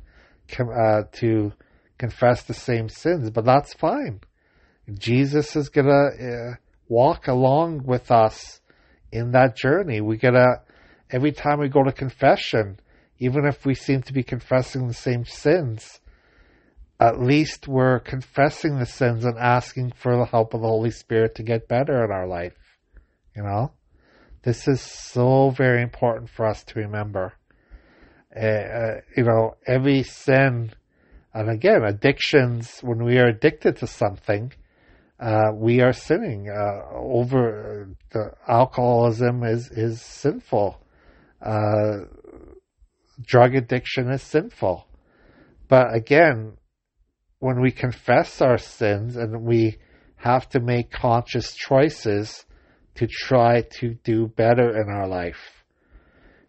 uh, 0.60 1.04
to 1.14 1.54
confess 1.98 2.44
the 2.44 2.54
same 2.54 2.90
sins, 2.90 3.30
but 3.30 3.46
that's 3.46 3.74
fine. 3.74 4.22
Jesus 4.98 5.56
is 5.56 5.70
gonna 5.70 5.92
uh, 5.92 6.56
walk 6.88 7.28
along 7.28 7.84
with 7.86 8.10
us 8.10 8.62
in 9.12 9.32
that 9.32 9.56
journey. 9.56 10.02
We 10.02 10.18
gotta 10.18 10.62
every 11.12 11.32
time 11.32 11.60
we 11.60 11.70
go 11.70 11.84
to 11.84 11.92
confession, 11.92 12.80
even 13.20 13.46
if 13.46 13.66
we 13.66 13.76
seem 13.76 14.02
to 14.04 14.14
be 14.14 14.24
confessing 14.24 14.88
the 14.88 14.94
same 14.94 15.26
sins, 15.26 16.00
at 17.00 17.20
least 17.20 17.68
we're 17.68 18.00
confessing 18.00 18.78
the 18.78 18.86
sins 18.86 19.24
and 19.24 19.38
asking 19.38 19.94
for 19.96 20.18
the 20.18 20.26
help 20.26 20.54
of 20.54 20.62
the 20.62 20.68
Holy 20.68 20.92
Spirit 20.92 21.36
to 21.36 21.44
get 21.44 21.68
better 21.68 22.04
in 22.04 22.12
our 22.12 22.28
life. 22.28 22.58
You 23.36 23.44
know, 23.44 23.72
this 24.44 24.68
is 24.68 24.82
so 24.82 25.50
very 25.52 25.82
important 25.82 26.30
for 26.30 26.46
us 26.46 26.64
to 26.66 26.80
remember. 26.80 27.34
Uh, 28.36 28.40
uh, 28.40 29.02
you 29.16 29.24
know, 29.24 29.56
every 29.66 30.04
sin, 30.04 30.72
and 31.34 31.50
again, 31.50 31.84
addictions, 31.84 32.80
when 32.82 33.04
we 33.04 33.18
are 33.18 33.28
addicted 33.28 33.78
to 33.78 33.88
something, 33.88 34.52
uh, 35.20 35.52
we 35.54 35.82
are 35.82 35.94
sinning. 35.94 36.50
Uh, 36.50 36.82
over 36.94 37.90
the 38.12 38.32
alcoholism 38.48 39.44
is 39.44 39.70
is 39.72 40.02
sinful. 40.02 40.82
Uh, 41.42 42.06
drug 43.22 43.56
addiction 43.56 44.10
is 44.10 44.22
sinful. 44.22 44.86
But 45.68 45.94
again, 45.94 46.58
when 47.40 47.62
we 47.62 47.72
confess 47.72 48.42
our 48.42 48.58
sins 48.58 49.16
and 49.16 49.44
we 49.44 49.78
have 50.18 50.48
to 50.50 50.60
make 50.60 50.92
conscious 50.92 51.56
choices 51.56 52.46
to 52.96 53.08
try 53.08 53.62
to 53.62 53.96
do 54.04 54.28
better 54.28 54.78
in 54.78 54.90
our 54.90 55.08
life, 55.08 55.64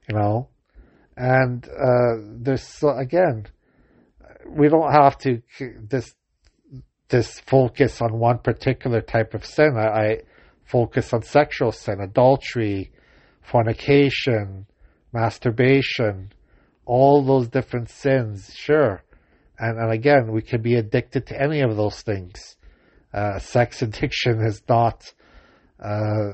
you 0.09 0.17
know, 0.17 0.49
and 1.17 1.69
uh, 1.69 2.17
there's 2.41 2.83
again, 2.83 3.47
we 4.49 4.69
don't 4.69 4.91
have 4.93 5.17
to 5.19 5.43
this 5.89 6.15
this 7.09 7.41
focus 7.41 8.01
on 8.01 8.19
one 8.19 8.39
particular 8.39 9.01
type 9.01 9.35
of 9.35 9.45
sin. 9.45 9.77
I, 9.77 9.87
I 9.87 10.17
focus 10.65 11.13
on 11.13 11.23
sexual 11.23 11.73
sin, 11.73 12.01
adultery, 12.01 12.93
fornication, 13.43 14.67
masturbation, 15.13 16.33
all 16.85 17.23
those 17.25 17.49
different 17.49 17.91
sins. 17.91 18.55
Sure, 18.55 19.03
and, 19.61 19.79
and 19.79 19.93
again, 19.93 20.33
we 20.33 20.41
can 20.41 20.63
be 20.63 20.75
addicted 20.77 21.27
to 21.27 21.41
any 21.41 21.61
of 21.61 21.77
those 21.77 22.01
things. 22.01 22.57
Uh, 23.13 23.39
sex 23.39 23.83
addiction 23.83 24.41
is 24.41 24.63
not, 24.69 25.13
uh, 25.79 26.31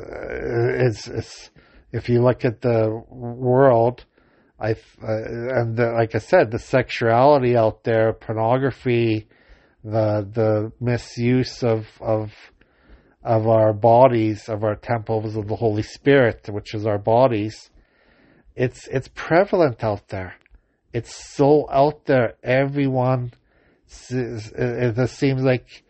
it's, 0.78 1.08
it's, 1.08 1.50
if 1.90 2.08
you 2.08 2.22
look 2.22 2.44
at 2.44 2.60
the 2.60 3.02
world, 3.08 4.04
I, 4.60 4.72
uh, 4.72 4.76
and 5.02 5.76
the, 5.76 5.92
like 5.92 6.14
I 6.14 6.18
said, 6.18 6.52
the 6.52 6.60
sexuality 6.60 7.56
out 7.56 7.82
there, 7.82 8.12
pornography, 8.12 9.26
the, 9.82 10.28
the 10.32 10.72
misuse 10.80 11.64
of, 11.64 11.86
of, 12.00 12.32
of 13.24 13.48
our 13.48 13.72
bodies, 13.72 14.48
of 14.48 14.62
our 14.62 14.76
temples 14.76 15.36
of 15.36 15.48
the 15.48 15.56
Holy 15.56 15.82
Spirit, 15.82 16.48
which 16.48 16.74
is 16.74 16.86
our 16.86 16.98
bodies, 16.98 17.70
it's, 18.54 18.86
it's 18.86 19.08
prevalent 19.14 19.82
out 19.82 20.08
there 20.08 20.34
it's 20.96 21.14
so 21.14 21.68
out 21.70 22.06
there. 22.06 22.36
Everyone, 22.42 23.30
it, 24.08 25.10
seems 25.10 25.42
like 25.42 25.84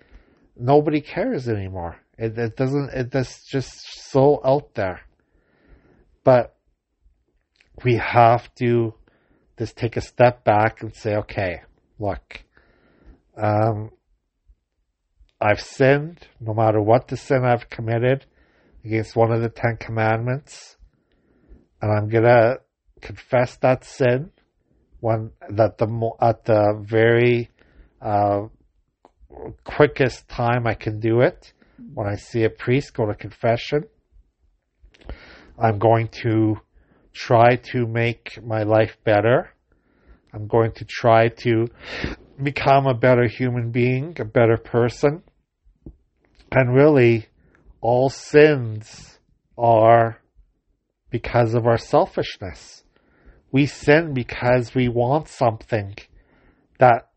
nobody 0.56 1.00
cares 1.00 1.48
anymore. 1.48 1.96
It, 2.18 2.36
it 2.36 2.56
doesn't. 2.56 2.90
It's 2.92 3.48
just 3.48 4.10
so 4.10 4.40
out 4.44 4.74
there. 4.74 5.02
But 6.24 6.56
we 7.84 7.98
have 7.98 8.52
to 8.56 8.94
just 9.56 9.76
take 9.76 9.96
a 9.96 10.00
step 10.00 10.42
back 10.42 10.82
and 10.82 10.92
say, 10.92 11.14
okay, 11.18 11.60
look, 12.00 12.42
um, 13.40 13.92
I've 15.40 15.60
sinned, 15.60 16.18
no 16.40 16.52
matter 16.52 16.82
what 16.82 17.06
the 17.06 17.16
sin 17.16 17.44
I've 17.44 17.70
committed 17.70 18.26
against 18.84 19.14
one 19.14 19.30
of 19.30 19.40
the 19.40 19.50
Ten 19.50 19.76
Commandments, 19.78 20.76
and 21.80 21.92
I'm 21.92 22.08
gonna 22.08 22.56
confess 23.00 23.56
that 23.58 23.84
sin 23.84 24.32
when 25.06 25.30
that 25.50 25.78
the 25.78 25.88
at 26.20 26.44
the 26.46 26.62
very 26.82 27.48
uh, 28.02 28.40
quickest 29.62 30.28
time 30.28 30.66
I 30.66 30.74
can 30.74 30.98
do 30.98 31.20
it 31.20 31.52
when 31.94 32.08
I 32.08 32.16
see 32.16 32.42
a 32.42 32.50
priest 32.50 32.92
go 32.92 33.06
to 33.06 33.14
confession. 33.14 33.84
I'm 35.56 35.78
going 35.78 36.08
to 36.24 36.56
try 37.12 37.54
to 37.70 37.86
make 37.86 38.42
my 38.42 38.64
life 38.64 38.98
better. 39.04 39.50
I'm 40.32 40.48
going 40.48 40.72
to 40.72 40.84
try 40.84 41.28
to 41.44 41.68
become 42.42 42.88
a 42.88 42.94
better 42.94 43.28
human 43.28 43.70
being, 43.70 44.16
a 44.18 44.24
better 44.24 44.56
person. 44.56 45.22
And 46.50 46.74
really, 46.74 47.26
all 47.80 48.10
sins 48.10 49.20
are 49.56 50.20
because 51.10 51.54
of 51.54 51.64
our 51.64 51.78
selfishness. 51.78 52.82
We 53.52 53.66
sin 53.66 54.14
because 54.14 54.74
we 54.74 54.88
want 54.88 55.28
something 55.28 55.96
that 56.78 57.08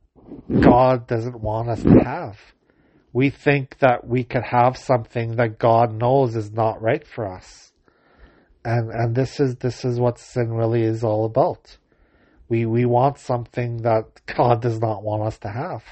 God 0.60 1.08
doesn't 1.08 1.40
want 1.40 1.70
us 1.70 1.84
to 1.84 2.04
have. 2.04 2.40
We 3.12 3.30
think 3.30 3.80
that 3.80 4.08
we 4.08 4.24
could 4.24 4.44
have 4.44 4.78
something 4.78 5.36
that 5.36 5.60
God 5.60 5.94
knows 5.94 6.36
is 6.36 6.52
not 6.52 6.82
right 6.82 7.06
for 7.06 7.28
us. 7.28 7.72
And 8.64 8.92
and 8.92 9.16
this 9.16 9.40
is 9.40 9.56
this 9.56 9.84
is 9.84 10.00
what 10.00 10.20
sin 10.20 10.52
really 10.54 10.84
is 10.84 11.04
all 11.04 11.26
about. 11.26 11.78
We 12.48 12.66
we 12.66 12.86
want 12.86 13.18
something 13.18 13.82
that 13.84 14.06
God 14.26 14.62
does 14.62 14.80
not 14.80 15.04
want 15.04 15.24
us 15.24 15.40
to 15.40 15.50
have. 15.50 15.84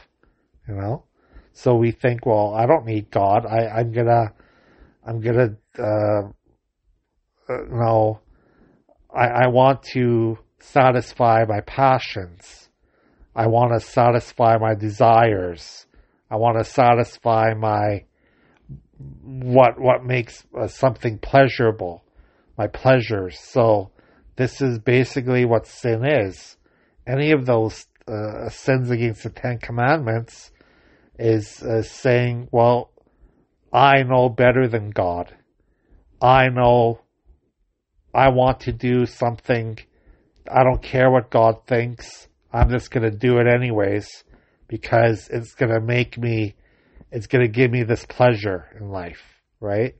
You 0.67 0.75
know? 0.75 1.03
So 1.53 1.75
we 1.75 1.91
think, 1.91 2.25
well, 2.25 2.53
I 2.53 2.65
don't 2.67 2.85
need 2.85 3.09
God. 3.09 3.45
I, 3.45 3.67
I'm 3.67 3.91
gonna 3.91 4.33
I'm 5.05 5.21
gonna 5.21 5.55
uh, 5.79 6.27
uh, 7.49 7.57
no 7.69 8.19
I, 9.13 9.27
I 9.27 9.47
want 9.47 9.83
to 9.93 10.37
satisfy 10.59 11.45
my 11.47 11.61
passions. 11.61 12.69
I 13.35 13.47
want 13.47 13.73
to 13.73 13.79
satisfy 13.79 14.57
my 14.57 14.73
desires. 14.75 15.85
I 16.29 16.35
want 16.37 16.57
to 16.57 16.63
satisfy 16.63 17.53
my 17.53 18.05
what 18.97 19.79
what 19.79 20.03
makes 20.03 20.43
uh, 20.57 20.67
something 20.67 21.19
pleasurable, 21.19 22.03
my 22.57 22.67
pleasures. 22.67 23.39
So 23.39 23.91
this 24.35 24.61
is 24.61 24.79
basically 24.79 25.45
what 25.45 25.67
sin 25.67 26.03
is. 26.05 26.57
Any 27.05 27.31
of 27.31 27.45
those 27.45 27.85
uh, 28.07 28.49
sins 28.49 28.89
against 28.89 29.23
the 29.23 29.29
Ten 29.29 29.59
Commandments 29.59 30.51
is 31.19 31.61
uh, 31.61 31.83
saying, 31.83 32.49
"Well, 32.51 32.91
I 33.71 34.03
know 34.03 34.29
better 34.29 34.67
than 34.67 34.89
God. 34.89 35.35
I 36.21 36.49
know. 36.49 37.01
I 38.17 38.29
want 38.29 38.61
to 38.61 38.73
do 38.73 39.05
something. 39.05 39.77
I 40.49 40.63
don't 40.63 40.81
care 40.81 41.09
what 41.11 41.29
God 41.29 41.67
thinks. 41.67 42.27
I'm 42.51 42.69
just 42.69 42.91
going 42.91 43.03
to 43.03 43.17
do 43.17 43.37
it 43.37 43.47
anyways." 43.47 44.23
because 44.67 45.29
it's 45.29 45.53
going 45.53 45.71
to 45.71 45.81
make 45.81 46.17
me, 46.17 46.55
it's 47.11 47.27
going 47.27 47.43
to 47.43 47.51
give 47.51 47.71
me 47.71 47.83
this 47.83 48.05
pleasure 48.05 48.65
in 48.79 48.89
life, 48.89 49.21
right? 49.59 49.95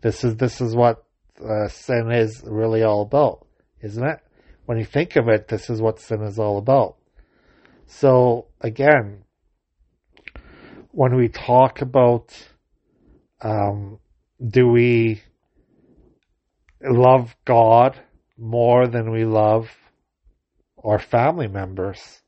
This 0.00 0.24
is, 0.24 0.36
this 0.36 0.60
is 0.60 0.74
what 0.74 1.04
uh, 1.42 1.68
sin 1.68 2.10
is 2.10 2.42
really 2.46 2.82
all 2.82 3.02
about, 3.02 3.46
isn't 3.82 4.04
it? 4.04 4.20
When 4.66 4.78
you 4.78 4.84
think 4.84 5.16
of 5.16 5.28
it, 5.28 5.48
this 5.48 5.68
is 5.68 5.82
what 5.82 5.98
sin 5.98 6.22
is 6.22 6.38
all 6.38 6.58
about. 6.58 6.96
So 7.86 8.46
again, 8.60 9.24
when 10.92 11.16
we 11.16 11.28
talk 11.28 11.82
about, 11.82 12.32
um, 13.40 13.98
do 14.46 14.68
we 14.68 15.22
love 16.82 17.34
God 17.44 18.00
more 18.38 18.86
than 18.86 19.10
we 19.10 19.24
love 19.24 19.70
our 20.82 20.98
family 20.98 21.48
members? 21.48 22.22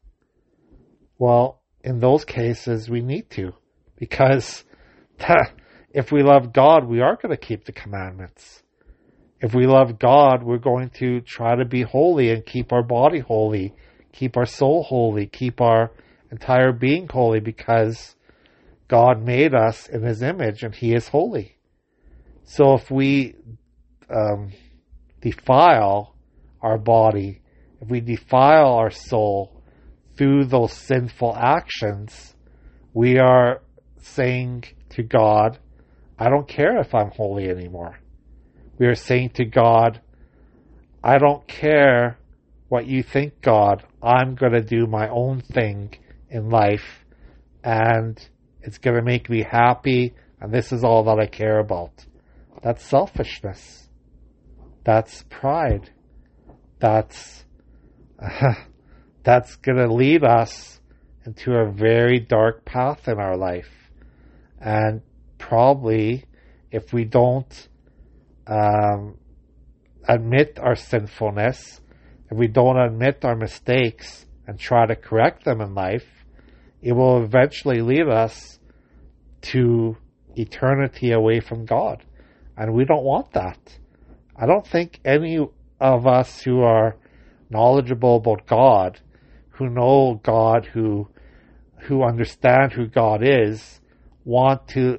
Well, 1.19 1.63
in 1.83 2.01
those 2.01 2.25
cases, 2.25 2.89
we 2.89 3.01
need 3.01 3.31
to, 3.31 3.53
because 3.97 4.65
if 5.91 6.13
we 6.13 6.23
love 6.23 6.53
God, 6.53 6.87
we 6.87 7.01
are 7.01 7.17
going 7.17 7.31
to 7.31 7.37
keep 7.37 7.65
the 7.65 7.73
commandments. 7.73 8.63
If 9.41 9.55
we 9.55 9.67
love 9.67 9.99
God, 9.99 10.45
we're 10.45 10.59
going 10.59 10.91
to 10.99 11.21
try 11.21 11.57
to 11.57 11.65
be 11.65 11.83
holy 11.83 12.31
and 12.31 12.47
keep 12.47 12.73
our 12.73 12.85
body 12.85 13.19
holy, 13.19 13.75
keep 14.13 14.37
our 14.37 14.47
soul 14.47 14.85
holy, 14.85 15.27
keep 15.27 15.61
our 15.61 15.91
entire 16.31 16.73
being 16.73 17.09
holy, 17.09 17.41
because 17.41 18.15
God 18.87 19.23
made 19.23 19.55
us 19.55 19.89
in 19.89 20.03
His 20.03 20.23
image 20.23 20.63
and 20.63 20.75
He 20.75 20.95
is 20.95 21.09
holy. 21.09 21.57
So 22.45 22.75
if 22.75 22.91
we 22.91 23.35
um, 24.13 24.53
defile 25.21 26.15
our 26.61 26.79
body, 26.79 27.41
if 27.81 27.89
we 27.89 28.01
defile 28.01 28.75
our 28.75 28.91
soul, 28.91 29.63
through 30.17 30.45
those 30.45 30.73
sinful 30.73 31.35
actions, 31.37 32.35
we 32.93 33.19
are 33.19 33.63
saying 33.99 34.65
to 34.91 35.03
God, 35.03 35.59
I 36.19 36.29
don't 36.29 36.47
care 36.47 36.79
if 36.81 36.95
I'm 36.95 37.11
holy 37.11 37.49
anymore. 37.49 37.99
We 38.79 38.87
are 38.87 38.95
saying 38.95 39.31
to 39.31 39.45
God, 39.45 40.01
I 41.03 41.19
don't 41.19 41.47
care 41.49 42.19
what 42.69 42.87
you 42.87 43.03
think, 43.03 43.41
God. 43.41 43.85
I'm 44.03 44.35
going 44.35 44.53
to 44.53 44.63
do 44.63 44.87
my 44.87 45.09
own 45.09 45.41
thing 45.41 45.95
in 46.31 46.51
life 46.51 47.05
and 47.65 48.19
it's 48.61 48.79
going 48.79 48.97
to 48.97 49.03
make 49.03 49.29
me 49.29 49.43
happy 49.43 50.15
and 50.41 50.53
this 50.53 50.73
is 50.73 50.85
all 50.85 51.05
that 51.05 51.19
I 51.19 51.27
care 51.27 51.59
about. 51.59 52.05
That's 52.63 52.85
selfishness. 52.85 53.82
That's 54.85 55.25
pride. 55.31 55.91
That's 56.81 57.45
uh, 58.19 58.55
that's 59.23 59.57
going 59.57 59.79
to 59.79 59.93
lead 59.93 60.25
us 60.25 60.81
into 61.25 61.53
a 61.53 61.71
very 61.71 62.19
dark 62.19 62.65
path 62.65 63.07
in 63.07 63.19
our 63.19 63.37
life. 63.37 63.71
And 64.61 65.03
probably 65.39 66.25
if 66.71 66.93
we 66.93 67.05
don't 67.05 67.69
um, 68.47 69.19
admit 70.09 70.59
our 70.61 70.75
sinfulness, 70.75 71.81
if 72.31 72.37
we 72.37 72.49
don't 72.49 72.79
admit 72.79 73.25
our 73.25 73.37
mistakes 73.37 74.27
and 74.47 74.59
try 74.59 74.87
to 74.87 74.97
correct 74.97 75.45
them 75.45 75.61
in 75.61 75.75
life, 75.75 76.07
it 76.81 76.93
will 76.93 77.23
eventually 77.23 77.81
lead 77.81 78.09
us 78.09 78.59
to 79.43 79.97
eternity 80.35 81.13
away 81.13 81.41
from 81.41 81.65
God. 81.65 82.03
And 82.57 82.75
we 82.75 82.85
don't 82.85 83.05
want 83.05 83.33
that. 83.33 83.59
I 84.37 84.47
don't 84.47 84.67
think 84.67 85.01
any 85.05 85.39
of 85.81 86.07
us 86.07 86.43
who 86.43 86.61
are 86.63 86.97
knowledgeable 87.51 88.17
about 88.17 88.47
God 88.47 89.01
who 89.53 89.69
know 89.69 90.21
God, 90.23 90.67
who 90.67 91.09
who 91.83 92.03
understand 92.03 92.73
who 92.73 92.87
God 92.87 93.23
is, 93.23 93.81
want 94.25 94.69
to 94.69 94.99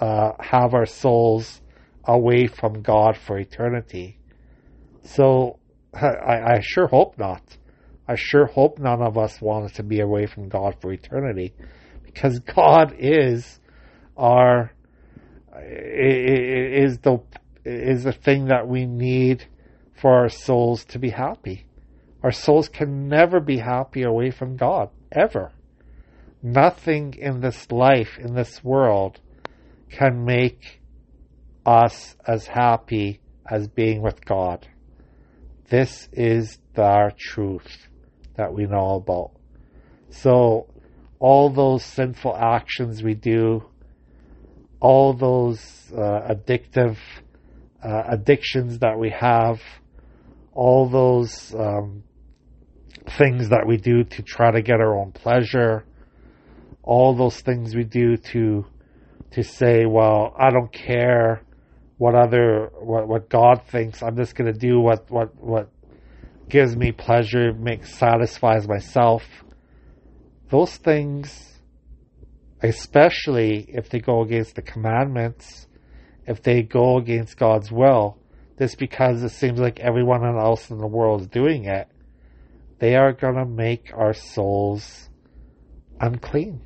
uh, 0.00 0.32
have 0.40 0.74
our 0.74 0.86
souls 0.86 1.60
away 2.04 2.46
from 2.46 2.80
God 2.82 3.16
for 3.18 3.38
eternity. 3.38 4.18
So 5.02 5.58
I, 5.94 6.54
I 6.54 6.60
sure 6.62 6.86
hope 6.86 7.18
not. 7.18 7.42
I 8.08 8.14
sure 8.16 8.46
hope 8.46 8.78
none 8.78 9.02
of 9.02 9.18
us 9.18 9.40
want 9.40 9.74
to 9.74 9.82
be 9.82 10.00
away 10.00 10.26
from 10.26 10.48
God 10.48 10.76
for 10.80 10.92
eternity, 10.92 11.54
because 12.02 12.38
God 12.40 12.94
is 12.98 13.60
our 14.16 14.72
is 15.54 16.98
the 16.98 17.18
is 17.64 18.04
the 18.04 18.12
thing 18.12 18.46
that 18.46 18.66
we 18.66 18.86
need 18.86 19.46
for 19.94 20.12
our 20.12 20.28
souls 20.28 20.84
to 20.86 20.98
be 20.98 21.10
happy. 21.10 21.66
Our 22.22 22.32
souls 22.32 22.68
can 22.68 23.08
never 23.08 23.40
be 23.40 23.58
happy 23.58 24.02
away 24.02 24.30
from 24.30 24.56
God, 24.56 24.90
ever. 25.10 25.52
Nothing 26.42 27.14
in 27.14 27.40
this 27.40 27.70
life, 27.70 28.18
in 28.18 28.34
this 28.34 28.62
world, 28.64 29.20
can 29.90 30.24
make 30.24 30.80
us 31.64 32.16
as 32.26 32.46
happy 32.46 33.20
as 33.48 33.68
being 33.68 34.02
with 34.02 34.24
God. 34.24 34.66
This 35.68 36.08
is 36.12 36.58
the 36.74 37.12
truth 37.16 37.88
that 38.36 38.52
we 38.52 38.66
know 38.66 38.96
about. 38.96 39.32
So, 40.10 40.66
all 41.18 41.50
those 41.50 41.84
sinful 41.84 42.36
actions 42.36 43.02
we 43.02 43.14
do, 43.14 43.64
all 44.80 45.14
those 45.14 45.92
uh, 45.92 46.34
addictive 46.34 46.96
uh, 47.82 48.04
addictions 48.08 48.78
that 48.78 48.98
we 48.98 49.10
have, 49.10 49.60
all 50.52 50.88
those 50.88 51.54
um, 51.54 52.02
things 53.18 53.48
that 53.48 53.66
we 53.66 53.76
do 53.76 54.04
to 54.04 54.22
try 54.22 54.50
to 54.50 54.62
get 54.62 54.80
our 54.80 54.96
own 54.98 55.12
pleasure, 55.12 55.84
all 56.82 57.14
those 57.14 57.40
things 57.40 57.74
we 57.74 57.84
do 57.84 58.16
to 58.16 58.64
to 59.32 59.42
say, 59.42 59.86
well, 59.86 60.34
I 60.38 60.50
don't 60.50 60.72
care 60.72 61.42
what 61.98 62.14
other 62.14 62.70
what 62.80 63.08
what 63.08 63.28
God 63.28 63.62
thinks. 63.66 64.02
I'm 64.02 64.16
just 64.16 64.34
going 64.34 64.52
to 64.52 64.58
do 64.58 64.80
what 64.80 65.10
what 65.10 65.34
what 65.40 65.70
gives 66.48 66.76
me 66.76 66.92
pleasure, 66.92 67.52
makes 67.52 67.94
satisfies 67.94 68.68
myself. 68.68 69.22
Those 70.50 70.76
things, 70.76 71.58
especially 72.62 73.64
if 73.68 73.88
they 73.88 74.00
go 74.00 74.22
against 74.22 74.56
the 74.56 74.62
commandments, 74.62 75.66
if 76.26 76.42
they 76.42 76.62
go 76.62 76.98
against 76.98 77.36
God's 77.36 77.70
will, 77.70 78.18
just 78.58 78.78
because 78.78 79.22
it 79.22 79.30
seems 79.30 79.58
like 79.58 79.80
everyone 79.80 80.24
else 80.24 80.70
in 80.70 80.78
the 80.78 80.86
world 80.86 81.22
is 81.22 81.26
doing 81.26 81.64
it, 81.64 81.88
they 82.78 82.96
are 82.96 83.12
going 83.12 83.34
to 83.34 83.46
make 83.46 83.92
our 83.94 84.14
souls 84.14 85.08
unclean. 86.00 86.60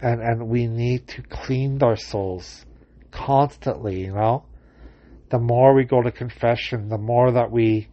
And, 0.00 0.20
and 0.20 0.48
we 0.48 0.66
need 0.66 1.06
to 1.08 1.22
clean 1.22 1.82
our 1.82 1.96
souls 1.96 2.66
constantly, 3.10 4.00
you 4.00 4.14
know? 4.14 4.46
The 5.30 5.38
more 5.38 5.74
we 5.74 5.84
go 5.84 6.02
to 6.02 6.10
confession, 6.10 6.88
the 6.88 6.98
more 6.98 7.32
that 7.32 7.50
we 7.50 7.88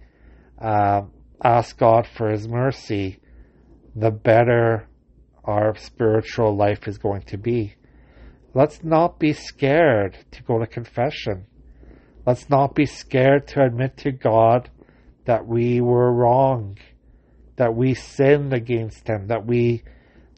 uh, 0.59 1.03
ask 1.43 1.77
God 1.77 2.07
for 2.07 2.29
His 2.29 2.47
mercy, 2.47 3.19
the 3.95 4.11
better 4.11 4.87
our 5.43 5.75
spiritual 5.77 6.55
life 6.55 6.87
is 6.87 6.97
going 6.97 7.21
to 7.23 7.37
be. 7.37 7.75
Let's 8.53 8.83
not 8.83 9.19
be 9.19 9.33
scared 9.33 10.17
to 10.31 10.43
go 10.43 10.59
to 10.59 10.65
confession. 10.65 11.45
Let's 12.25 12.49
not 12.49 12.73
be 12.73 12.85
scared 12.85 13.47
to 13.49 13.63
admit 13.63 13.97
to 13.97 14.11
God 14.11 14.69
that 15.25 15.45
we 15.45 15.81
were 15.81 16.11
wrong, 16.11 16.77
that 17.57 17.75
we 17.75 17.93
sinned 17.93 18.53
against 18.53 19.07
Him, 19.07 19.27
that 19.27 19.45
we 19.45 19.83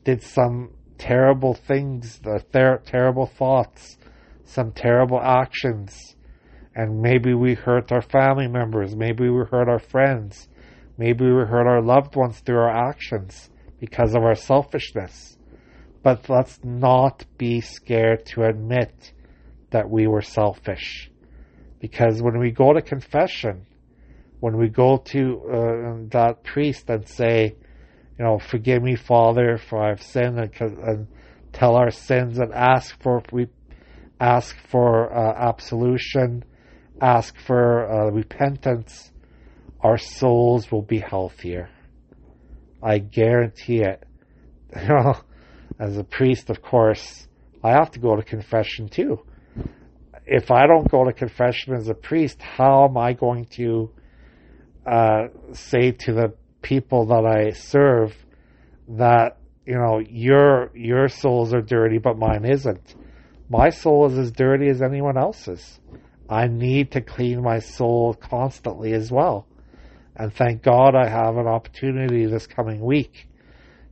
did 0.03 0.21
some 0.23 0.71
terrible 0.97 1.53
things, 1.53 2.19
the 2.19 2.43
ter- 2.51 2.81
terrible 2.85 3.25
thoughts, 3.25 3.97
some 4.43 4.71
terrible 4.71 5.21
actions, 5.21 6.15
and 6.75 7.01
maybe 7.01 7.33
we 7.33 7.53
hurt 7.53 7.91
our 7.91 8.01
family 8.01 8.47
members, 8.47 8.95
maybe 8.95 9.29
we 9.29 9.43
hurt 9.49 9.69
our 9.69 9.79
friends, 9.79 10.49
maybe 10.97 11.25
we 11.25 11.43
hurt 11.43 11.67
our 11.67 11.81
loved 11.81 12.15
ones 12.15 12.39
through 12.41 12.57
our 12.59 12.89
actions 12.89 13.49
because 13.79 14.13
of 14.13 14.23
our 14.23 14.35
selfishness. 14.35 15.37
But 16.03 16.29
let's 16.29 16.59
not 16.63 17.25
be 17.37 17.61
scared 17.61 18.25
to 18.27 18.43
admit 18.43 19.13
that 19.69 19.89
we 19.89 20.07
were 20.07 20.21
selfish. 20.21 21.11
Because 21.79 22.21
when 22.21 22.39
we 22.39 22.51
go 22.51 22.73
to 22.73 22.81
confession, 22.81 23.65
when 24.39 24.57
we 24.57 24.69
go 24.69 24.97
to 24.97 25.41
uh, 25.45 26.07
that 26.09 26.43
priest 26.43 26.89
and 26.89 27.07
say, 27.07 27.55
you 28.17 28.25
know, 28.25 28.39
forgive 28.39 28.81
me, 28.83 28.95
Father, 28.95 29.57
for 29.57 29.83
I've 29.83 30.01
sinned, 30.01 30.39
and, 30.39 30.77
and 30.79 31.07
tell 31.53 31.75
our 31.75 31.91
sins 31.91 32.39
and 32.39 32.53
ask 32.53 32.99
for 33.01 33.23
we 33.31 33.47
ask 34.19 34.55
for 34.69 35.11
uh, 35.11 35.33
absolution, 35.33 36.43
ask 37.01 37.35
for 37.37 37.91
uh, 37.91 38.11
repentance, 38.11 39.11
our 39.81 39.97
souls 39.97 40.71
will 40.71 40.83
be 40.83 40.99
healthier. 40.99 41.69
I 42.81 42.99
guarantee 42.99 43.81
it. 43.81 44.03
You 44.81 44.87
know, 44.87 45.17
as 45.81 45.97
a 45.97 46.03
priest, 46.03 46.51
of 46.51 46.61
course, 46.61 47.27
I 47.63 47.71
have 47.71 47.89
to 47.91 47.99
go 47.99 48.15
to 48.15 48.21
confession 48.21 48.87
too. 48.87 49.19
If 50.27 50.51
I 50.51 50.67
don't 50.67 50.89
go 50.89 51.05
to 51.05 51.11
confession 51.11 51.73
as 51.73 51.89
a 51.89 51.95
priest, 51.95 52.39
how 52.39 52.85
am 52.87 52.97
I 52.97 53.13
going 53.13 53.45
to 53.57 53.91
uh, 54.85 55.27
say 55.53 55.91
to 55.91 56.13
the 56.13 56.33
people 56.61 57.07
that 57.07 57.25
I 57.25 57.51
serve 57.53 58.15
that 58.89 59.37
you 59.65 59.73
know 59.73 59.99
your 60.07 60.69
your 60.75 61.07
souls 61.07 61.51
are 61.51 61.61
dirty, 61.61 61.97
but 61.97 62.15
mine 62.15 62.45
isn't? 62.45 62.95
My 63.49 63.71
soul 63.71 64.05
is 64.05 64.17
as 64.19 64.31
dirty 64.31 64.69
as 64.69 64.83
anyone 64.83 65.17
else's. 65.17 65.79
I 66.29 66.47
need 66.47 66.91
to 66.91 67.01
clean 67.01 67.41
my 67.41 67.57
soul 67.57 68.13
constantly 68.13 68.93
as 68.93 69.11
well. 69.11 69.47
And 70.15 70.31
thank 70.31 70.61
God 70.61 70.93
I 70.95 71.09
have 71.09 71.37
an 71.37 71.47
opportunity 71.47 72.27
this 72.27 72.45
coming 72.45 72.81
week 72.81 73.27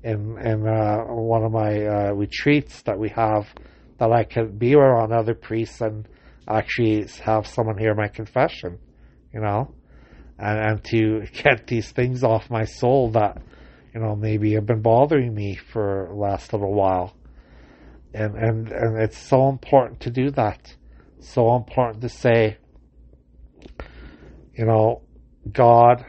in 0.03 0.38
in 0.39 0.67
uh, 0.67 1.03
one 1.05 1.43
of 1.43 1.51
my 1.51 1.85
uh, 1.85 2.12
retreats 2.13 2.81
that 2.83 2.97
we 2.97 3.09
have 3.09 3.47
that 3.99 4.12
I 4.12 4.23
can 4.23 4.57
be 4.57 4.75
around 4.75 5.12
other 5.12 5.33
priests 5.33 5.81
and 5.81 6.07
actually 6.47 7.05
have 7.23 7.45
someone 7.45 7.77
hear 7.77 7.93
my 7.93 8.07
confession, 8.07 8.79
you 9.33 9.41
know, 9.41 9.73
and, 10.38 10.59
and 10.59 10.83
to 10.85 11.25
get 11.43 11.67
these 11.67 11.91
things 11.91 12.23
off 12.23 12.49
my 12.49 12.63
soul 12.63 13.12
that, 13.12 13.41
you 13.93 13.99
know, 13.99 14.15
maybe 14.15 14.53
have 14.53 14.65
been 14.65 14.81
bothering 14.81 15.33
me 15.33 15.55
for 15.55 16.07
the 16.09 16.15
last 16.15 16.53
little 16.53 16.73
while. 16.73 17.15
And, 18.13 18.35
and, 18.35 18.71
and 18.71 18.97
it's 19.01 19.17
so 19.17 19.49
important 19.49 19.99
to 20.01 20.09
do 20.09 20.31
that. 20.31 20.75
So 21.19 21.55
important 21.55 22.01
to 22.01 22.09
say, 22.09 22.57
you 24.55 24.65
know, 24.65 25.03
God, 25.51 26.05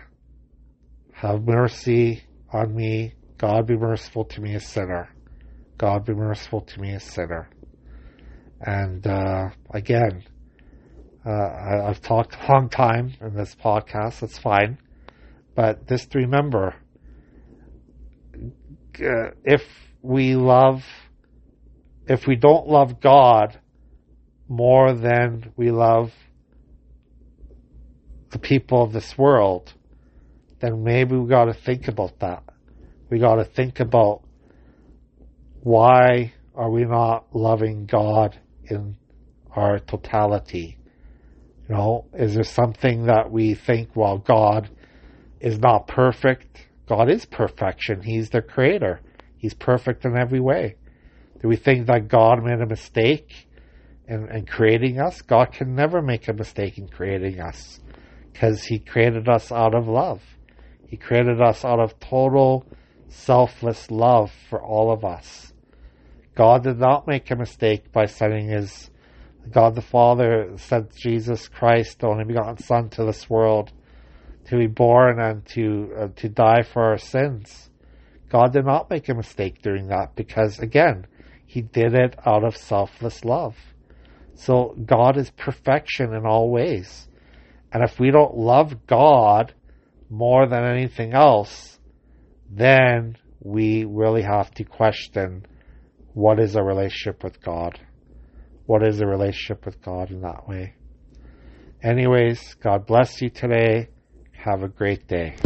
have 1.12 1.42
mercy 1.42 2.22
on 2.52 2.74
me. 2.74 3.14
God 3.40 3.66
be 3.66 3.74
merciful 3.74 4.26
to 4.26 4.40
me, 4.42 4.54
a 4.54 4.60
sinner. 4.60 5.08
God 5.78 6.04
be 6.04 6.12
merciful 6.12 6.60
to 6.60 6.78
me, 6.78 6.92
a 6.92 7.00
sinner. 7.00 7.48
And 8.60 9.06
uh, 9.06 9.48
again, 9.70 10.24
uh, 11.24 11.30
I, 11.30 11.86
have 11.86 12.02
talked 12.02 12.36
a 12.36 12.52
long 12.52 12.68
time 12.68 13.14
in 13.18 13.34
this 13.34 13.54
podcast. 13.54 14.20
That's 14.20 14.36
fine, 14.36 14.76
but 15.54 15.88
just 15.88 16.14
remember, 16.14 16.74
uh, 18.36 19.30
if 19.42 19.62
we 20.02 20.34
love, 20.34 20.84
if 22.06 22.26
we 22.26 22.36
don't 22.36 22.68
love 22.68 23.00
God 23.00 23.58
more 24.48 24.92
than 24.92 25.54
we 25.56 25.70
love 25.70 26.12
the 28.32 28.38
people 28.38 28.82
of 28.82 28.92
this 28.92 29.16
world, 29.16 29.72
then 30.58 30.84
maybe 30.84 31.16
we 31.16 31.26
got 31.26 31.46
to 31.46 31.54
think 31.54 31.88
about 31.88 32.18
that. 32.18 32.42
We 33.10 33.18
got 33.18 33.36
to 33.36 33.44
think 33.44 33.80
about 33.80 34.22
why 35.62 36.32
are 36.54 36.70
we 36.70 36.84
not 36.84 37.26
loving 37.34 37.86
God 37.86 38.38
in 38.64 38.96
our 39.54 39.80
totality? 39.80 40.78
You 41.68 41.74
know, 41.74 42.06
is 42.14 42.34
there 42.34 42.44
something 42.44 43.06
that 43.06 43.30
we 43.30 43.54
think, 43.54 43.96
well, 43.96 44.18
God 44.18 44.70
is 45.40 45.58
not 45.58 45.88
perfect? 45.88 46.68
God 46.88 47.10
is 47.10 47.26
perfection. 47.26 48.02
He's 48.02 48.30
the 48.30 48.42
creator. 48.42 49.00
He's 49.36 49.54
perfect 49.54 50.04
in 50.04 50.16
every 50.16 50.40
way. 50.40 50.76
Do 51.42 51.48
we 51.48 51.56
think 51.56 51.86
that 51.86 52.08
God 52.08 52.44
made 52.44 52.60
a 52.60 52.66
mistake 52.66 53.48
in, 54.06 54.28
in 54.28 54.46
creating 54.46 55.00
us? 55.00 55.22
God 55.22 55.52
can 55.52 55.74
never 55.74 56.00
make 56.00 56.28
a 56.28 56.32
mistake 56.32 56.78
in 56.78 56.88
creating 56.88 57.40
us 57.40 57.80
because 58.32 58.64
He 58.64 58.78
created 58.78 59.28
us 59.28 59.50
out 59.50 59.74
of 59.74 59.88
love. 59.88 60.20
He 60.86 60.96
created 60.96 61.40
us 61.40 61.64
out 61.64 61.80
of 61.80 61.98
total 61.98 62.66
selfless 63.10 63.90
love 63.90 64.32
for 64.48 64.62
all 64.62 64.92
of 64.92 65.04
us. 65.04 65.52
God 66.34 66.62
did 66.62 66.78
not 66.78 67.06
make 67.06 67.30
a 67.30 67.36
mistake 67.36 67.92
by 67.92 68.06
sending 68.06 68.48
his 68.48 68.90
God 69.50 69.74
the 69.74 69.82
Father 69.82 70.52
sent 70.56 70.94
Jesus 70.94 71.48
Christ, 71.48 72.00
the 72.00 72.06
only 72.06 72.24
begotten 72.24 72.58
Son, 72.58 72.88
to 72.90 73.04
this 73.04 73.28
world 73.28 73.72
to 74.46 74.56
be 74.56 74.66
born 74.66 75.20
and 75.20 75.44
to 75.46 75.92
uh, 75.96 76.08
to 76.16 76.28
die 76.28 76.62
for 76.62 76.82
our 76.82 76.98
sins. 76.98 77.70
God 78.28 78.52
did 78.52 78.64
not 78.64 78.90
make 78.90 79.08
a 79.08 79.14
mistake 79.14 79.60
doing 79.62 79.88
that 79.88 80.14
because 80.14 80.58
again, 80.58 81.06
he 81.46 81.62
did 81.62 81.94
it 81.94 82.16
out 82.24 82.44
of 82.44 82.56
selfless 82.56 83.24
love. 83.24 83.56
So 84.34 84.74
God 84.86 85.16
is 85.16 85.30
perfection 85.30 86.14
in 86.14 86.24
all 86.24 86.50
ways. 86.50 87.08
And 87.72 87.82
if 87.82 87.98
we 87.98 88.10
don't 88.10 88.36
love 88.36 88.86
God 88.86 89.52
more 90.08 90.46
than 90.46 90.64
anything 90.64 91.12
else, 91.12 91.69
then 92.50 93.16
we 93.40 93.84
really 93.84 94.22
have 94.22 94.50
to 94.54 94.64
question 94.64 95.46
what 96.12 96.40
is 96.40 96.56
a 96.56 96.62
relationship 96.62 97.22
with 97.22 97.40
God? 97.40 97.78
What 98.66 98.86
is 98.86 99.00
a 99.00 99.06
relationship 99.06 99.64
with 99.64 99.80
God 99.80 100.10
in 100.10 100.22
that 100.22 100.48
way? 100.48 100.74
Anyways, 101.82 102.54
God 102.54 102.86
bless 102.86 103.22
you 103.22 103.30
today. 103.30 103.88
Have 104.32 104.62
a 104.62 104.68
great 104.68 105.06
day. 105.06 105.36